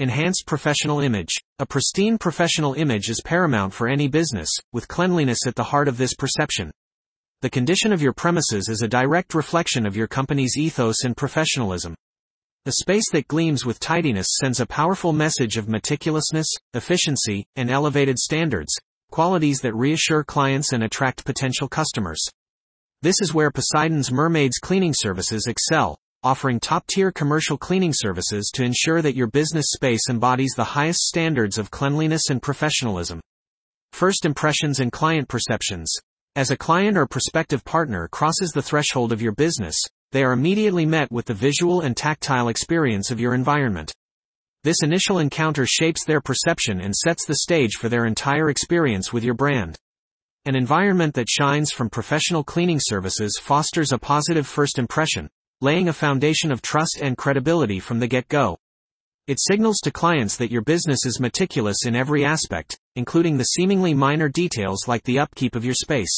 [0.00, 1.30] Enhanced professional image.
[1.60, 5.98] A pristine professional image is paramount for any business, with cleanliness at the heart of
[5.98, 6.72] this perception.
[7.42, 11.94] The condition of your premises is a direct reflection of your company's ethos and professionalism.
[12.66, 18.18] A space that gleams with tidiness sends a powerful message of meticulousness, efficiency, and elevated
[18.18, 18.74] standards,
[19.12, 22.20] qualities that reassure clients and attract potential customers.
[23.02, 29.02] This is where Poseidon's Mermaids cleaning services excel, offering top-tier commercial cleaning services to ensure
[29.02, 33.20] that your business space embodies the highest standards of cleanliness and professionalism.
[33.92, 35.94] First impressions and client perceptions.
[36.34, 39.76] As a client or prospective partner crosses the threshold of your business,
[40.10, 43.92] they are immediately met with the visual and tactile experience of your environment.
[44.64, 49.22] This initial encounter shapes their perception and sets the stage for their entire experience with
[49.22, 49.76] your brand.
[50.46, 55.28] An environment that shines from professional cleaning services fosters a positive first impression,
[55.60, 58.56] laying a foundation of trust and credibility from the get-go.
[59.26, 63.94] It signals to clients that your business is meticulous in every aspect, including the seemingly
[63.94, 66.14] minor details like the upkeep of your space.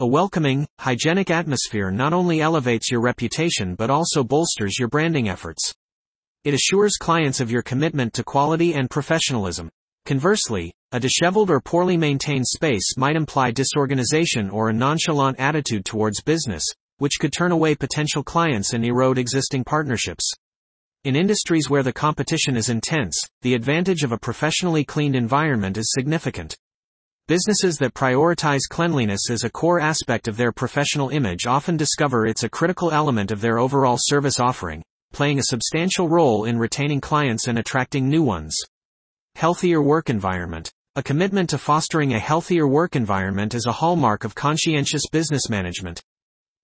[0.00, 5.74] A welcoming, hygienic atmosphere not only elevates your reputation but also bolsters your branding efforts.
[6.44, 9.70] It assures clients of your commitment to quality and professionalism.
[10.06, 16.22] Conversely, a disheveled or poorly maintained space might imply disorganization or a nonchalant attitude towards
[16.22, 16.64] business,
[16.98, 20.30] which could turn away potential clients and erode existing partnerships.
[21.04, 25.92] In industries where the competition is intense, the advantage of a professionally cleaned environment is
[25.92, 26.56] significant.
[27.28, 32.42] Businesses that prioritize cleanliness as a core aspect of their professional image often discover it's
[32.42, 34.82] a critical element of their overall service offering,
[35.12, 38.56] playing a substantial role in retaining clients and attracting new ones.
[39.34, 40.72] Healthier work environment.
[40.96, 46.02] A commitment to fostering a healthier work environment is a hallmark of conscientious business management,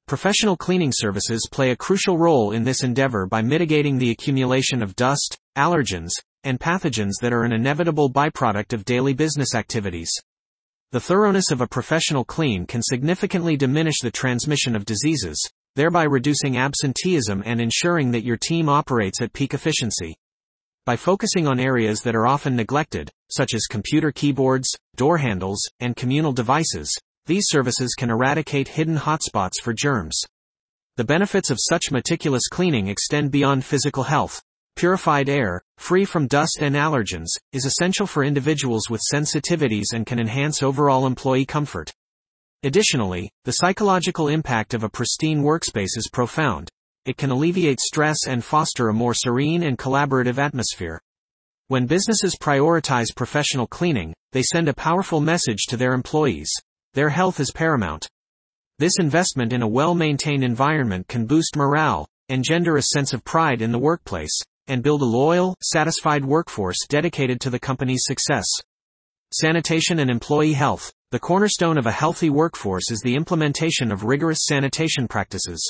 [0.07, 4.95] Professional cleaning services play a crucial role in this endeavor by mitigating the accumulation of
[4.97, 6.11] dust, allergens,
[6.43, 10.13] and pathogens that are an inevitable byproduct of daily business activities.
[10.93, 15.43] The thoroughness of a professional clean can significantly diminish the transmission of diseases,
[15.75, 20.15] thereby reducing absenteeism and ensuring that your team operates at peak efficiency.
[20.85, 25.97] By focusing on areas that are often neglected, such as computer keyboards, door handles, and
[25.97, 26.95] communal devices,
[27.27, 30.21] these services can eradicate hidden hotspots for germs.
[30.97, 34.43] The benefits of such meticulous cleaning extend beyond physical health.
[34.77, 40.19] Purified air, free from dust and allergens, is essential for individuals with sensitivities and can
[40.21, 41.93] enhance overall employee comfort.
[42.63, 46.69] Additionally, the psychological impact of a pristine workspace is profound.
[47.07, 51.01] It can alleviate stress and foster a more serene and collaborative atmosphere.
[51.69, 56.51] When businesses prioritize professional cleaning, they send a powerful message to their employees.
[56.95, 58.09] Their health is paramount.
[58.79, 63.73] This investment in a well-maintained environment can boost morale, engender a sense of pride in
[63.73, 68.45] the workplace, and build a loyal, satisfied workforce dedicated to the company's success.
[69.33, 70.93] Sanitation and employee health.
[71.11, 75.69] The cornerstone of a healthy workforce is the implementation of rigorous sanitation practices.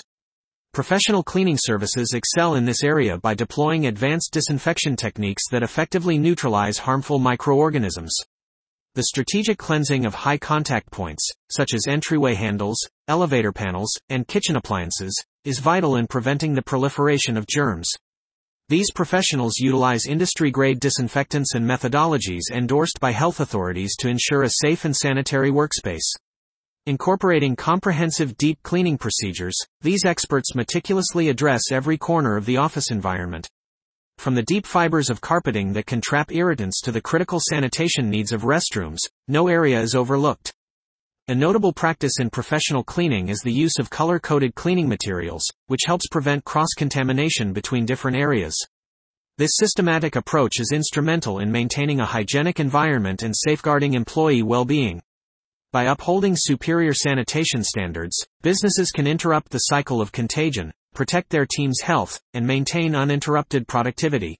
[0.74, 6.76] Professional cleaning services excel in this area by deploying advanced disinfection techniques that effectively neutralize
[6.76, 8.14] harmful microorganisms.
[8.96, 12.78] The strategic cleansing of high contact points, such as entryway handles,
[13.08, 17.90] elevator panels, and kitchen appliances, is vital in preventing the proliferation of germs.
[18.68, 24.50] These professionals utilize industry grade disinfectants and methodologies endorsed by health authorities to ensure a
[24.62, 26.14] safe and sanitary workspace.
[26.86, 33.48] Incorporating comprehensive deep cleaning procedures, these experts meticulously address every corner of the office environment.
[34.18, 38.32] From the deep fibers of carpeting that can trap irritants to the critical sanitation needs
[38.32, 40.52] of restrooms, no area is overlooked.
[41.28, 46.06] A notable practice in professional cleaning is the use of color-coded cleaning materials, which helps
[46.08, 48.54] prevent cross-contamination between different areas.
[49.36, 55.02] This systematic approach is instrumental in maintaining a hygienic environment and safeguarding employee well-being.
[55.72, 61.80] By upholding superior sanitation standards, businesses can interrupt the cycle of contagion, protect their team's
[61.80, 64.38] health, and maintain uninterrupted productivity.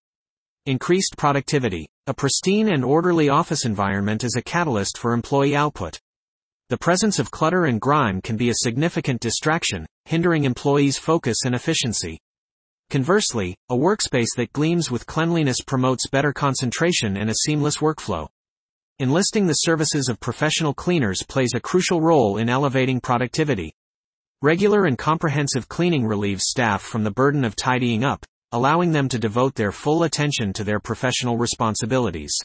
[0.67, 1.87] Increased productivity.
[2.07, 6.01] A pristine and orderly office environment is a catalyst for employee output.
[6.71, 11.55] The presence of clutter and grime can be a significant distraction, hindering employees' focus and
[11.55, 12.19] efficiency.
[12.91, 18.29] Conversely, a workspace that gleams with cleanliness promotes better concentration and a seamless workflow.
[19.01, 23.75] Enlisting the services of professional cleaners plays a crucial role in elevating productivity.
[24.43, 29.19] Regular and comprehensive cleaning relieves staff from the burden of tidying up, allowing them to
[29.19, 32.37] devote their full attention to their professional responsibilities.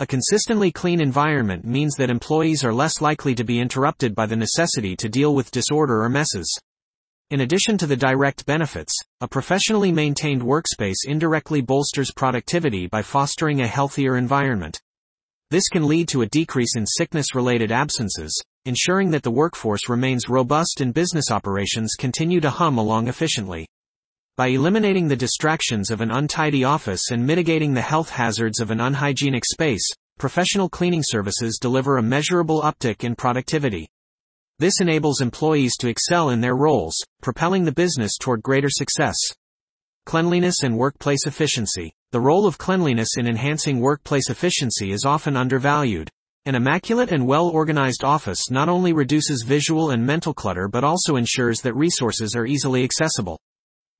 [0.00, 4.36] A consistently clean environment means that employees are less likely to be interrupted by the
[4.36, 6.56] necessity to deal with disorder or messes.
[7.30, 13.60] In addition to the direct benefits, a professionally maintained workspace indirectly bolsters productivity by fostering
[13.60, 14.80] a healthier environment.
[15.50, 20.28] This can lead to a decrease in sickness related absences, ensuring that the workforce remains
[20.28, 23.66] robust and business operations continue to hum along efficiently.
[24.36, 28.78] By eliminating the distractions of an untidy office and mitigating the health hazards of an
[28.78, 33.88] unhygienic space, professional cleaning services deliver a measurable uptick in productivity.
[34.58, 39.16] This enables employees to excel in their roles, propelling the business toward greater success.
[40.04, 41.90] Cleanliness and workplace efficiency.
[42.12, 46.10] The role of cleanliness in enhancing workplace efficiency is often undervalued.
[46.46, 51.16] An immaculate and well organized office not only reduces visual and mental clutter but also
[51.16, 53.38] ensures that resources are easily accessible.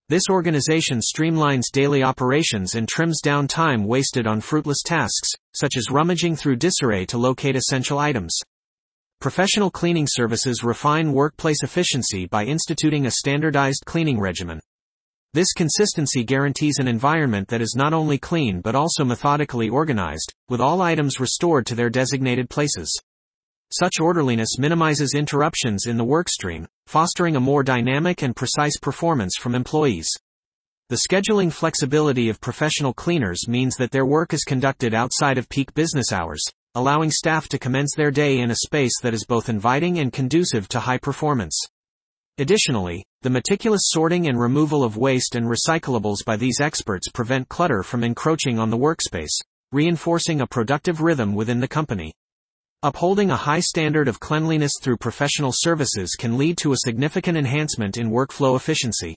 [0.09, 5.91] This organization streamlines daily operations and trims down time wasted on fruitless tasks, such as
[5.91, 8.39] rummaging through disarray to locate essential items.
[9.21, 14.61] Professional cleaning services refine workplace efficiency by instituting a standardized cleaning regimen.
[15.35, 20.61] This consistency guarantees an environment that is not only clean but also methodically organized, with
[20.61, 22.91] all items restored to their designated places.
[23.71, 29.55] Such orderliness minimizes interruptions in the workstream, fostering a more dynamic and precise performance from
[29.55, 30.09] employees.
[30.89, 35.75] The scheduling flexibility of professional cleaners means that their work is conducted outside of peak
[35.75, 36.43] business hours,
[36.75, 40.69] allowing staff to commence their day in a space that is both inviting and conducive
[40.69, 41.69] to high performance.
[42.41, 47.83] Additionally, the meticulous sorting and removal of waste and recyclables by these experts prevent clutter
[47.83, 49.41] from encroaching on the workspace,
[49.73, 52.13] reinforcing a productive rhythm within the company.
[52.85, 57.97] Upholding a high standard of cleanliness through professional services can lead to a significant enhancement
[57.97, 59.17] in workflow efficiency.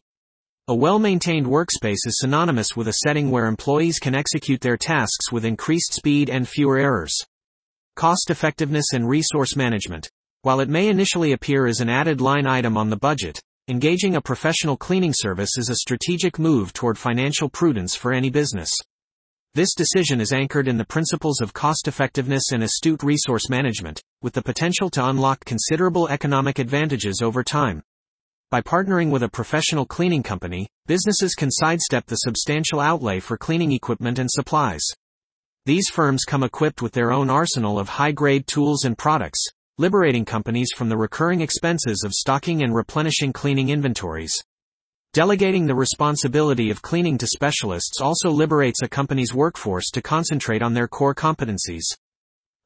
[0.67, 5.45] A well-maintained workspace is synonymous with a setting where employees can execute their tasks with
[5.45, 7.15] increased speed and fewer errors.
[7.95, 10.09] Cost effectiveness and resource management.
[10.43, 14.21] While it may initially appear as an added line item on the budget, engaging a
[14.21, 18.71] professional cleaning service is a strategic move toward financial prudence for any business.
[19.53, 24.33] This decision is anchored in the principles of cost effectiveness and astute resource management, with
[24.33, 27.83] the potential to unlock considerable economic advantages over time.
[28.49, 33.73] By partnering with a professional cleaning company, businesses can sidestep the substantial outlay for cleaning
[33.73, 34.81] equipment and supplies.
[35.67, 39.47] These firms come equipped with their own arsenal of high grade tools and products,
[39.77, 44.33] liberating companies from the recurring expenses of stocking and replenishing cleaning inventories.
[45.13, 50.73] Delegating the responsibility of cleaning to specialists also liberates a company's workforce to concentrate on
[50.73, 51.83] their core competencies.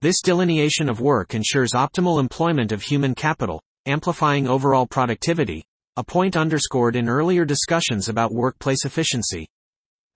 [0.02, 5.64] This delineation of work ensures optimal employment of human capital, amplifying overall productivity,
[5.98, 9.48] a point underscored in earlier discussions about workplace efficiency.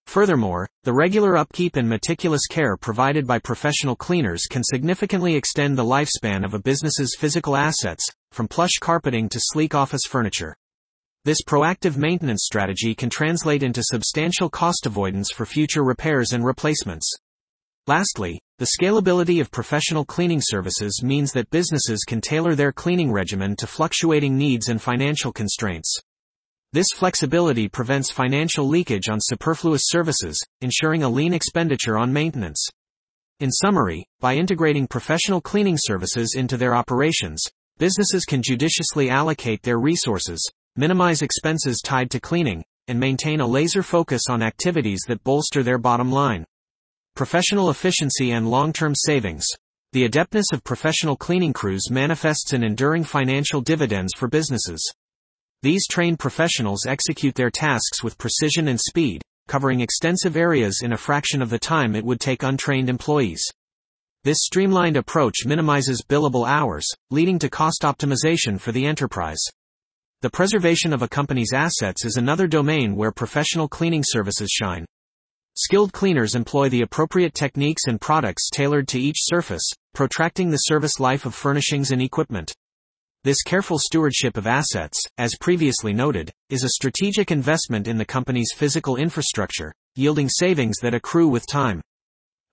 [0.09, 5.85] Furthermore, the regular upkeep and meticulous care provided by professional cleaners can significantly extend the
[5.85, 10.55] lifespan of a business's physical assets, from plush carpeting to sleek office furniture.
[11.25, 17.07] This proactive maintenance strategy can translate into substantial cost avoidance for future repairs and replacements.
[17.85, 23.55] Lastly, the scalability of professional cleaning services means that businesses can tailor their cleaning regimen
[23.57, 26.01] to fluctuating needs and financial constraints.
[26.71, 32.63] This flexibility prevents financial leakage on superfluous services, ensuring a lean expenditure on maintenance.
[33.39, 37.43] In summary, by integrating professional cleaning services into their operations,
[37.79, 43.81] businesses can judiciously allocate their resources, minimize expenses tied to cleaning, and maintain a laser
[43.81, 46.45] focus on activities that bolster their bottom line.
[47.15, 49.47] Professional efficiency and long-term savings.
[49.93, 54.87] The adeptness of professional cleaning crews manifests in enduring financial dividends for businesses.
[55.61, 60.97] These trained professionals execute their tasks with precision and speed, covering extensive areas in a
[60.97, 63.43] fraction of the time it would take untrained employees.
[64.23, 69.41] This streamlined approach minimizes billable hours, leading to cost optimization for the enterprise.
[70.21, 74.85] The preservation of a company's assets is another domain where professional cleaning services shine.
[75.55, 81.01] Skilled cleaners employ the appropriate techniques and products tailored to each surface, protracting the service
[81.01, 82.53] life of furnishings and equipment.
[83.25, 88.53] This careful stewardship of assets, as previously noted, is a strategic investment in the company's
[88.55, 91.81] physical infrastructure, yielding savings that accrue with time.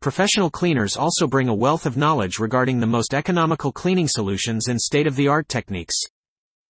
[0.03, 4.81] Professional cleaners also bring a wealth of knowledge regarding the most economical cleaning solutions and
[4.81, 5.95] state-of-the-art techniques.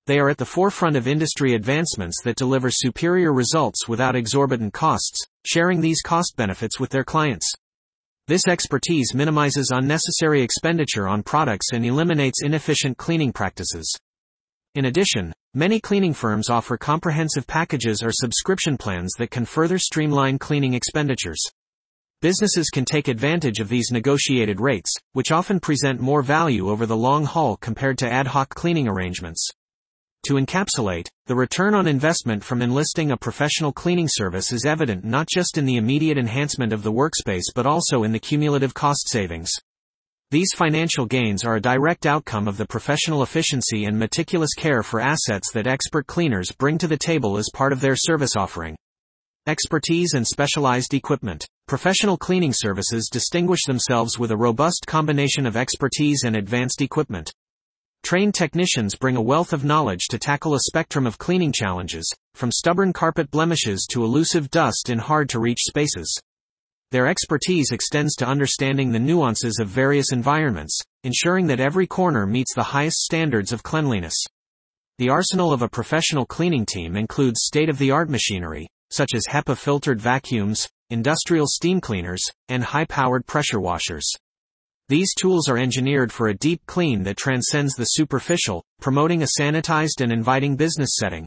[0.07, 5.25] They are at the forefront of industry advancements that deliver superior results without exorbitant costs,
[5.47, 7.51] sharing these cost benefits with their clients.
[8.29, 13.97] This expertise minimizes unnecessary expenditure on products and eliminates inefficient cleaning practices.
[14.75, 20.41] In addition, many cleaning firms offer comprehensive packages or subscription plans that can further streamline
[20.41, 21.41] cleaning expenditures.
[22.21, 26.97] Businesses can take advantage of these negotiated rates, which often present more value over the
[26.97, 29.49] long haul compared to ad hoc cleaning arrangements.
[30.27, 35.29] To encapsulate, the return on investment from enlisting a professional cleaning service is evident not
[35.29, 39.53] just in the immediate enhancement of the workspace but also in the cumulative cost savings.
[40.33, 44.99] These financial gains are a direct outcome of the professional efficiency and meticulous care for
[44.99, 48.75] assets that expert cleaners bring to the table as part of their service offering.
[49.47, 51.47] Expertise and specialized equipment.
[51.69, 57.31] Professional cleaning services distinguish themselves with a robust combination of expertise and advanced equipment.
[58.07, 62.53] Trained technicians bring a wealth of knowledge to tackle a spectrum of cleaning challenges, from
[62.53, 66.17] stubborn carpet blemishes to elusive dust in hard to reach spaces.
[66.93, 72.55] Their expertise extends to understanding the nuances of various environments, ensuring that every corner meets
[72.55, 74.15] the highest standards of cleanliness.
[74.99, 79.27] The arsenal of a professional cleaning team includes state of the art machinery, such as
[79.27, 84.09] HEPA filtered vacuums, industrial steam cleaners, and high powered pressure washers.
[84.89, 90.01] These tools are engineered for a deep clean that transcends the superficial, promoting a sanitized
[90.01, 91.27] and inviting business setting.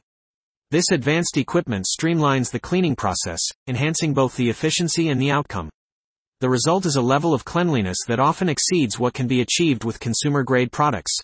[0.71, 5.69] This advanced equipment streamlines the cleaning process, enhancing both the efficiency and the outcome.
[6.39, 9.99] The result is a level of cleanliness that often exceeds what can be achieved with
[9.99, 11.19] consumer grade products.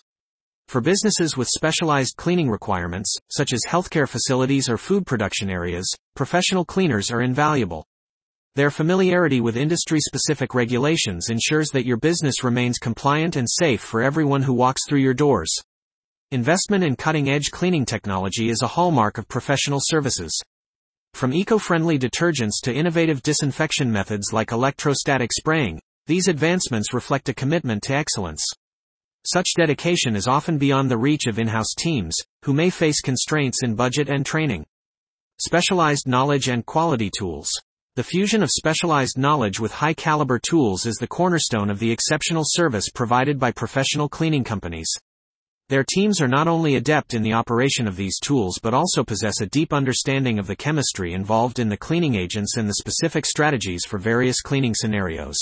[0.68, 6.66] For businesses with specialized cleaning requirements, such as healthcare facilities or food production areas, professional
[6.66, 7.86] cleaners are invaluable.
[8.56, 14.02] Their familiarity with industry specific regulations ensures that your business remains compliant and safe for
[14.02, 15.54] everyone who walks through your doors.
[16.30, 20.32] Investment in cutting edge cleaning technology is a hallmark of professional services.
[21.12, 27.34] From eco friendly detergents to innovative disinfection methods like electrostatic spraying, these advancements reflect a
[27.34, 28.42] commitment to excellence.
[29.26, 33.62] Such dedication is often beyond the reach of in house teams, who may face constraints
[33.62, 34.64] in budget and training.
[35.42, 37.50] Specialized knowledge and quality tools.
[37.96, 42.42] The fusion of specialized knowledge with high caliber tools is the cornerstone of the exceptional
[42.44, 44.94] service provided by professional cleaning companies.
[45.70, 49.40] Their teams are not only adept in the operation of these tools but also possess
[49.40, 53.86] a deep understanding of the chemistry involved in the cleaning agents and the specific strategies
[53.86, 55.38] for various cleaning scenarios.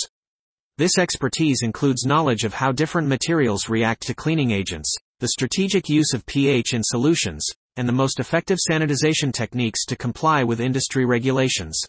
[0.78, 6.12] This expertise includes knowledge of how different materials react to cleaning agents, the strategic use
[6.14, 7.44] of pH in solutions,
[7.76, 11.84] and the most effective sanitization techniques to comply with industry regulations.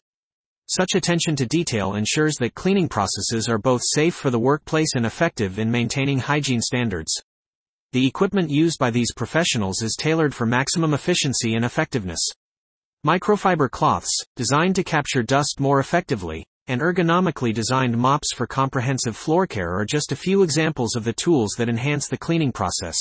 [0.68, 5.06] Such attention to detail ensures that cleaning processes are both safe for the workplace and
[5.06, 7.14] effective in maintaining hygiene standards.
[7.92, 12.20] The equipment used by these professionals is tailored for maximum efficiency and effectiveness.
[13.06, 19.46] Microfiber cloths, designed to capture dust more effectively, and ergonomically designed mops for comprehensive floor
[19.46, 22.98] care are just a few examples of the tools that enhance the cleaning process.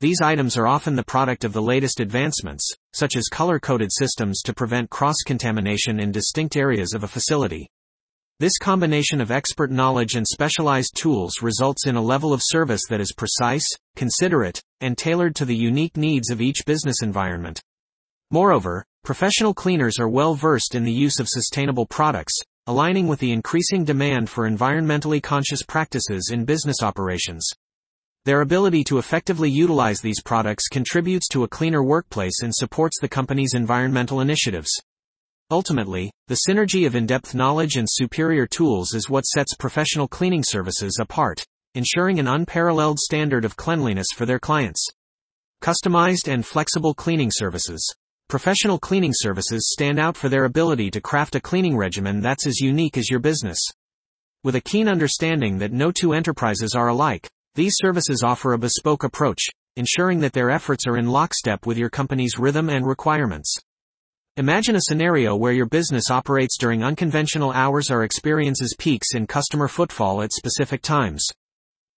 [0.00, 4.52] These items are often the product of the latest advancements, such as color-coded systems to
[4.52, 7.68] prevent cross-contamination in distinct areas of a facility.
[8.40, 13.00] This combination of expert knowledge and specialized tools results in a level of service that
[13.00, 17.62] is precise, considerate, and tailored to the unique needs of each business environment.
[18.32, 22.36] Moreover, professional cleaners are well versed in the use of sustainable products,
[22.66, 27.48] aligning with the increasing demand for environmentally conscious practices in business operations.
[28.24, 33.08] Their ability to effectively utilize these products contributes to a cleaner workplace and supports the
[33.08, 34.70] company's environmental initiatives.
[35.50, 40.96] Ultimately, the synergy of in-depth knowledge and superior tools is what sets professional cleaning services
[40.98, 44.82] apart, ensuring an unparalleled standard of cleanliness for their clients.
[45.62, 47.94] Customized and flexible cleaning services.
[48.30, 52.58] Professional cleaning services stand out for their ability to craft a cleaning regimen that's as
[52.58, 53.58] unique as your business.
[54.44, 59.04] With a keen understanding that no two enterprises are alike, these services offer a bespoke
[59.04, 59.40] approach,
[59.76, 63.56] ensuring that their efforts are in lockstep with your company's rhythm and requirements.
[64.36, 69.68] Imagine a scenario where your business operates during unconventional hours or experiences peaks in customer
[69.68, 71.24] footfall at specific times.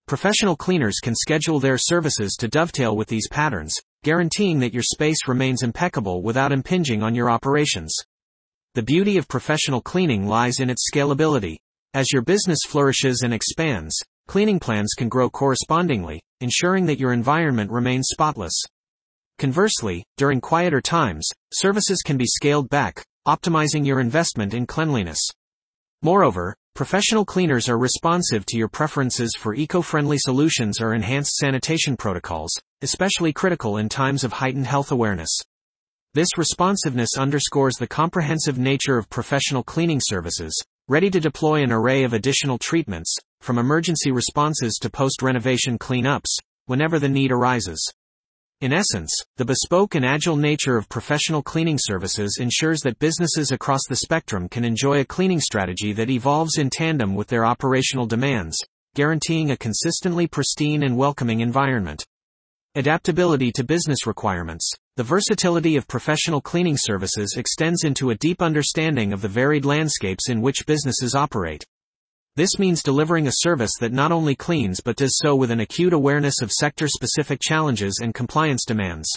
[0.08, 5.28] Professional cleaners can schedule their services to dovetail with these patterns, guaranteeing that your space
[5.28, 7.96] remains impeccable without impinging on your operations.
[8.76, 11.58] The beauty of professional cleaning lies in its scalability.
[11.96, 17.72] As your business flourishes and expands, Cleaning plans can grow correspondingly, ensuring that your environment
[17.72, 18.54] remains spotless.
[19.40, 25.20] Conversely, during quieter times, services can be scaled back, optimizing your investment in cleanliness.
[26.02, 32.52] Moreover, professional cleaners are responsive to your preferences for eco-friendly solutions or enhanced sanitation protocols,
[32.82, 35.30] especially critical in times of heightened health awareness.
[36.14, 40.54] This responsiveness underscores the comprehensive nature of professional cleaning services,
[40.90, 47.00] ready to deploy an array of additional treatments, from emergency responses to post-renovation cleanups, whenever
[47.00, 47.92] the need arises.
[48.60, 53.82] In essence, the bespoke and agile nature of professional cleaning services ensures that businesses across
[53.88, 58.58] the spectrum can enjoy a cleaning strategy that evolves in tandem with their operational demands,
[58.96, 62.04] guaranteeing a consistently pristine and welcoming environment.
[62.74, 64.72] Adaptability to business requirements.
[64.96, 70.30] The versatility of professional cleaning services extends into a deep understanding of the varied landscapes
[70.30, 71.64] in which businesses operate.
[72.38, 75.92] This means delivering a service that not only cleans but does so with an acute
[75.92, 79.10] awareness of sector specific challenges and compliance demands.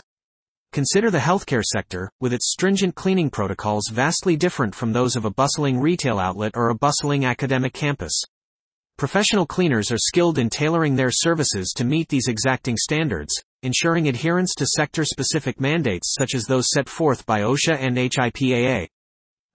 [0.73, 5.31] Consider the healthcare sector, with its stringent cleaning protocols vastly different from those of a
[5.31, 8.23] bustling retail outlet or a bustling academic campus.
[8.97, 14.55] Professional cleaners are skilled in tailoring their services to meet these exacting standards, ensuring adherence
[14.55, 18.89] to sector-specific mandates such as those set forth by OSHA and HIPAA.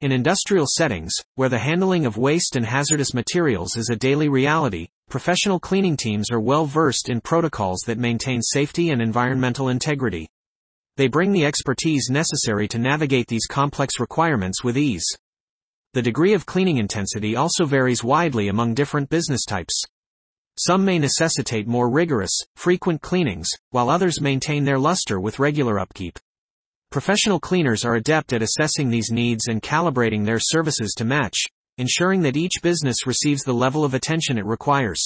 [0.01, 4.89] In industrial settings, where the handling of waste and hazardous materials is a daily reality,
[5.09, 10.27] professional cleaning teams are well versed in protocols that maintain safety and environmental integrity.
[10.97, 15.05] They bring the expertise necessary to navigate these complex requirements with ease.
[15.93, 19.81] The degree of cleaning intensity also varies widely among different business types.
[20.57, 26.19] Some may necessitate more rigorous, frequent cleanings, while others maintain their luster with regular upkeep.
[26.91, 31.35] Professional cleaners are adept at assessing these needs and calibrating their services to match,
[31.77, 35.05] ensuring that each business receives the level of attention it requires.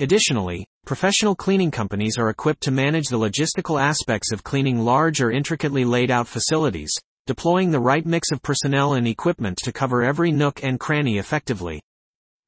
[0.00, 5.30] Additionally, professional cleaning companies are equipped to manage the logistical aspects of cleaning large or
[5.30, 6.92] intricately laid out facilities,
[7.26, 11.80] deploying the right mix of personnel and equipment to cover every nook and cranny effectively.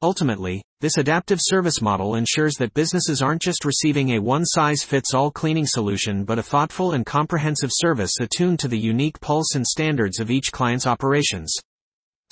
[0.07, 6.25] Ultimately, this adaptive service model ensures that businesses aren't just receiving a one-size-fits-all cleaning solution
[6.25, 10.53] but a thoughtful and comprehensive service attuned to the unique pulse and standards of each
[10.53, 11.53] client's operations.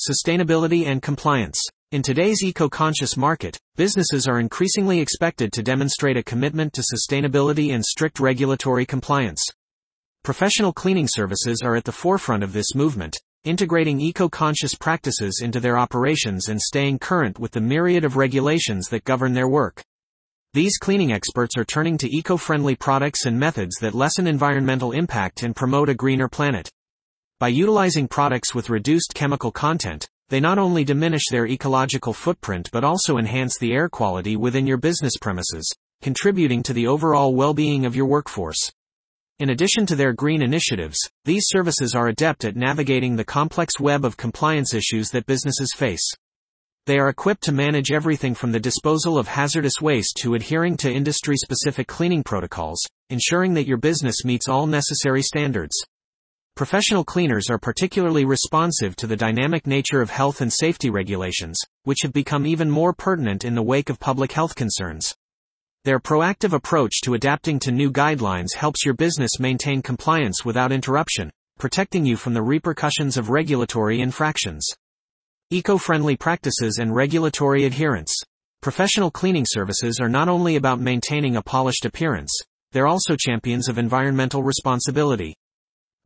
[0.09, 1.61] Sustainability and compliance.
[1.91, 7.85] In today's eco-conscious market, businesses are increasingly expected to demonstrate a commitment to sustainability and
[7.85, 9.45] strict regulatory compliance.
[10.23, 15.79] Professional cleaning services are at the forefront of this movement, integrating eco-conscious practices into their
[15.79, 19.83] operations and staying current with the myriad of regulations that govern their work.
[20.55, 25.55] These cleaning experts are turning to eco-friendly products and methods that lessen environmental impact and
[25.55, 26.71] promote a greener planet.
[27.41, 32.85] By utilizing products with reduced chemical content, they not only diminish their ecological footprint but
[32.85, 35.71] also enhance the air quality within your business premises,
[36.01, 38.71] contributing to the overall well-being of your workforce.
[39.41, 44.05] In addition to their green initiatives, these services are adept at navigating the complex web
[44.05, 46.09] of compliance issues that businesses face.
[46.87, 50.93] They are equipped to manage everything from the disposal of hazardous waste to adhering to
[50.93, 55.75] industry specific cleaning protocols, ensuring that your business meets all necessary standards.
[56.55, 62.03] Professional cleaners are particularly responsive to the dynamic nature of health and safety regulations, which
[62.03, 65.13] have become even more pertinent in the wake of public health concerns.
[65.85, 71.31] Their proactive approach to adapting to new guidelines helps your business maintain compliance without interruption,
[71.59, 74.67] protecting you from the repercussions of regulatory infractions.
[75.51, 78.15] Eco-friendly practices and regulatory adherence.
[78.63, 82.33] Professional cleaning services are not only about maintaining a polished appearance,
[82.73, 85.35] they're also champions of environmental responsibility.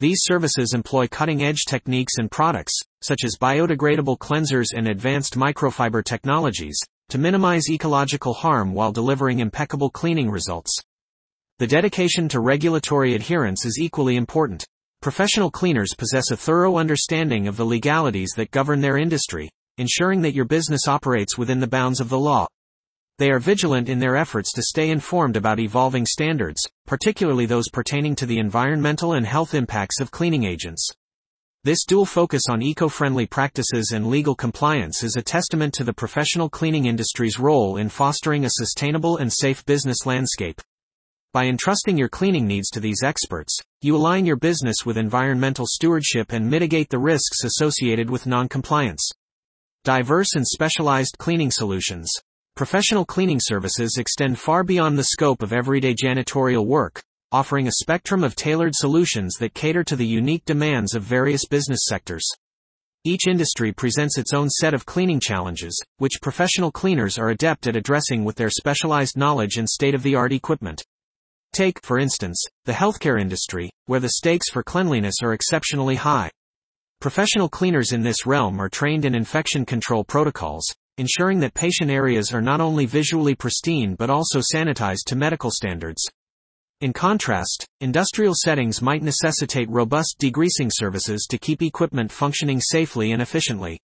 [0.00, 6.80] These services employ cutting-edge techniques and products, such as biodegradable cleansers and advanced microfiber technologies,
[7.08, 10.78] to minimize ecological harm while delivering impeccable cleaning results.
[11.58, 14.64] The dedication to regulatory adherence is equally important.
[15.00, 20.34] Professional cleaners possess a thorough understanding of the legalities that govern their industry, ensuring that
[20.34, 22.46] your business operates within the bounds of the law.
[23.18, 28.14] They are vigilant in their efforts to stay informed about evolving standards, particularly those pertaining
[28.16, 30.88] to the environmental and health impacts of cleaning agents.
[31.64, 36.48] This dual focus on eco-friendly practices and legal compliance is a testament to the professional
[36.48, 40.60] cleaning industry's role in fostering a sustainable and safe business landscape.
[41.32, 46.30] By entrusting your cleaning needs to these experts, you align your business with environmental stewardship
[46.30, 49.10] and mitigate the risks associated with non-compliance.
[49.82, 52.08] Diverse and specialized cleaning solutions.
[52.54, 58.24] Professional cleaning services extend far beyond the scope of everyday janitorial work, offering a spectrum
[58.24, 62.26] of tailored solutions that cater to the unique demands of various business sectors.
[63.04, 67.76] Each industry presents its own set of cleaning challenges, which professional cleaners are adept at
[67.76, 70.82] addressing with their specialized knowledge and state-of-the-art equipment.
[71.52, 76.30] Take, for instance, the healthcare industry, where the stakes for cleanliness are exceptionally high.
[77.00, 82.32] Professional cleaners in this realm are trained in infection control protocols, ensuring that patient areas
[82.34, 86.04] are not only visually pristine but also sanitized to medical standards.
[86.80, 93.20] In contrast, industrial settings might necessitate robust degreasing services to keep equipment functioning safely and
[93.20, 93.80] efficiently.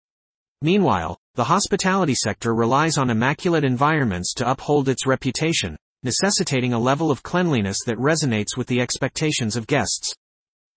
[0.60, 7.10] Meanwhile, the hospitality sector relies on immaculate environments to uphold its reputation, necessitating a level
[7.10, 10.12] of cleanliness that resonates with the expectations of guests.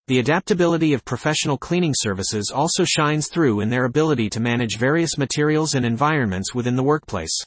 [0.08, 5.18] The adaptability of professional cleaning services also shines through in their ability to manage various
[5.18, 7.38] materials and environments within the workplace.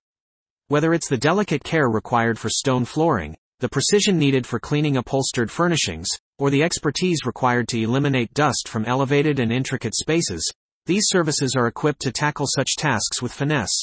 [0.66, 5.50] Whether it's the delicate care required for stone flooring, the precision needed for cleaning upholstered
[5.50, 10.48] furnishings, or the expertise required to eliminate dust from elevated and intricate spaces,
[10.86, 13.78] these services are equipped to tackle such tasks with finesse.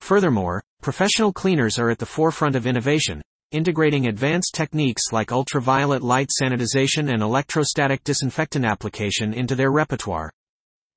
[0.00, 3.20] Furthermore, professional cleaners are at the forefront of innovation,
[3.52, 10.32] integrating advanced techniques like ultraviolet light sanitization and electrostatic disinfectant application into their repertoire.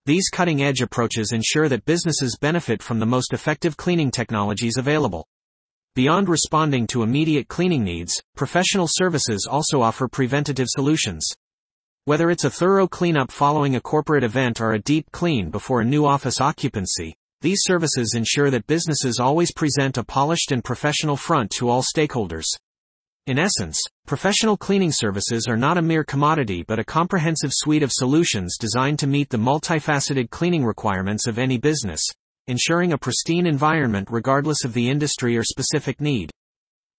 [0.05, 5.27] These cutting edge approaches ensure that businesses benefit from the most effective cleaning technologies available.
[5.95, 11.27] Beyond responding to immediate cleaning needs, professional services also offer preventative solutions.
[12.05, 15.85] Whether it's a thorough cleanup following a corporate event or a deep clean before a
[15.85, 21.49] new office occupancy, these services ensure that businesses always present a polished and professional front
[21.51, 22.45] to all stakeholders.
[23.27, 27.91] In essence, professional cleaning services are not a mere commodity but a comprehensive suite of
[27.91, 32.01] solutions designed to meet the multifaceted cleaning requirements of any business,
[32.49, 36.31] ensuring a pristine environment regardless of the industry or specific need.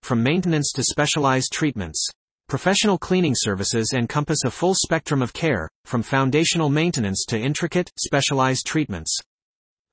[0.02, 2.10] From maintenance to specialized treatments,
[2.50, 8.66] Professional cleaning services encompass a full spectrum of care, from foundational maintenance to intricate, specialized
[8.66, 9.16] treatments.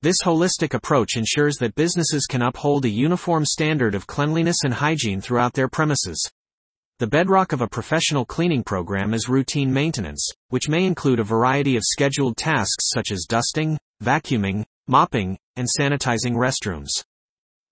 [0.02, 5.20] This holistic approach ensures that businesses can uphold a uniform standard of cleanliness and hygiene
[5.20, 6.28] throughout their premises.
[6.98, 11.76] The bedrock of a professional cleaning program is routine maintenance, which may include a variety
[11.76, 16.88] of scheduled tasks such as dusting, vacuuming, mopping, and sanitizing restrooms.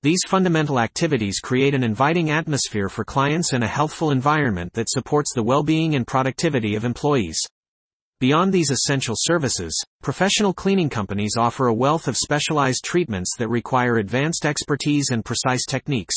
[0.02, 5.32] These fundamental activities create an inviting atmosphere for clients and a healthful environment that supports
[5.34, 7.40] the well-being and productivity of employees.
[8.20, 13.96] Beyond these essential services, professional cleaning companies offer a wealth of specialized treatments that require
[13.96, 16.14] advanced expertise and precise techniques.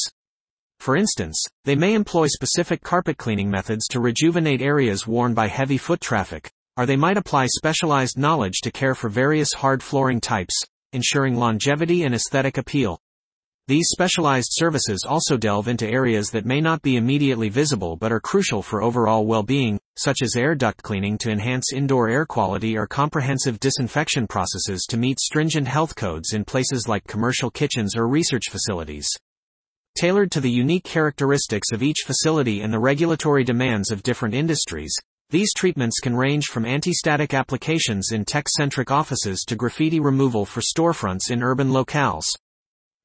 [0.79, 5.77] For instance, they may employ specific carpet cleaning methods to rejuvenate areas worn by heavy
[5.77, 10.55] foot traffic, or they might apply specialized knowledge to care for various hard flooring types,
[10.93, 12.99] ensuring longevity and aesthetic appeal.
[13.69, 18.19] These specialized services also delve into areas that may not be immediately visible but are
[18.19, 22.87] crucial for overall well-being, such as air duct cleaning to enhance indoor air quality or
[22.87, 28.49] comprehensive disinfection processes to meet stringent health codes in places like commercial kitchens or research
[28.49, 29.07] facilities.
[29.95, 34.95] Tailored to the unique characteristics of each facility and the regulatory demands of different industries,
[35.31, 41.29] these treatments can range from anti-static applications in tech-centric offices to graffiti removal for storefronts
[41.29, 42.25] in urban locales.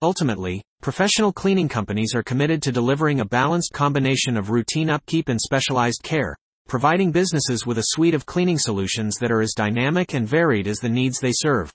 [0.01, 5.39] Ultimately, professional cleaning companies are committed to delivering a balanced combination of routine upkeep and
[5.39, 6.35] specialized care,
[6.67, 10.79] providing businesses with a suite of cleaning solutions that are as dynamic and varied as
[10.79, 11.71] the needs they serve.